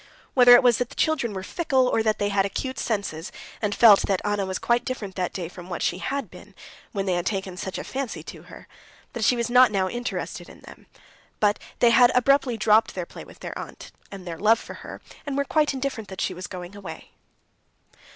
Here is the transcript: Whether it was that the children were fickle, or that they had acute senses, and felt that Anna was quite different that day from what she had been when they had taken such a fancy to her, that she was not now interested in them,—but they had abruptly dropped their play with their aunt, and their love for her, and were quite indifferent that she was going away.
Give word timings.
Whether 0.33 0.55
it 0.55 0.63
was 0.63 0.79
that 0.79 0.89
the 0.89 0.95
children 0.95 1.31
were 1.31 1.43
fickle, 1.43 1.87
or 1.87 2.01
that 2.01 2.17
they 2.17 2.29
had 2.29 2.43
acute 2.43 2.79
senses, 2.79 3.31
and 3.61 3.75
felt 3.75 3.99
that 4.07 4.19
Anna 4.25 4.47
was 4.47 4.57
quite 4.57 4.83
different 4.83 5.13
that 5.13 5.31
day 5.31 5.47
from 5.47 5.69
what 5.69 5.83
she 5.83 5.99
had 5.99 6.31
been 6.31 6.55
when 6.91 7.05
they 7.05 7.13
had 7.13 7.27
taken 7.27 7.55
such 7.55 7.77
a 7.77 7.83
fancy 7.83 8.23
to 8.23 8.41
her, 8.49 8.67
that 9.13 9.23
she 9.23 9.35
was 9.35 9.47
not 9.51 9.71
now 9.71 9.87
interested 9.87 10.49
in 10.49 10.61
them,—but 10.61 11.59
they 11.77 11.91
had 11.91 12.11
abruptly 12.15 12.57
dropped 12.57 12.95
their 12.95 13.05
play 13.05 13.23
with 13.23 13.41
their 13.41 13.55
aunt, 13.55 13.91
and 14.11 14.25
their 14.25 14.39
love 14.39 14.57
for 14.57 14.73
her, 14.81 15.01
and 15.27 15.37
were 15.37 15.45
quite 15.45 15.71
indifferent 15.71 16.07
that 16.09 16.19
she 16.21 16.33
was 16.33 16.47
going 16.47 16.75
away. 16.75 17.11